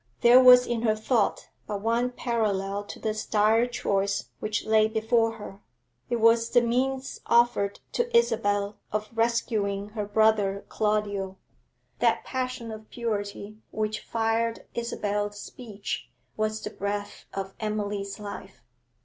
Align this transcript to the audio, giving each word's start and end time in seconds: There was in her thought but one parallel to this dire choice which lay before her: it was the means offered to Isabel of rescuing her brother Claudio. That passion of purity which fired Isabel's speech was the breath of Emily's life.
There 0.21 0.43
was 0.43 0.65
in 0.65 0.81
her 0.81 0.95
thought 0.95 1.49
but 1.67 1.81
one 1.81 2.09
parallel 2.09 2.83
to 2.85 2.97
this 2.97 3.23
dire 3.23 3.67
choice 3.67 4.29
which 4.39 4.65
lay 4.65 4.87
before 4.87 5.33
her: 5.33 5.59
it 6.09 6.15
was 6.15 6.49
the 6.49 6.61
means 6.63 7.21
offered 7.27 7.79
to 7.91 8.17
Isabel 8.17 8.77
of 8.91 9.09
rescuing 9.13 9.89
her 9.89 10.07
brother 10.07 10.65
Claudio. 10.69 11.37
That 11.99 12.23
passion 12.25 12.71
of 12.71 12.89
purity 12.89 13.59
which 13.69 13.99
fired 13.99 14.65
Isabel's 14.73 15.39
speech 15.39 16.09
was 16.35 16.63
the 16.63 16.71
breath 16.71 17.25
of 17.31 17.53
Emily's 17.59 18.17
life. 18.19 18.63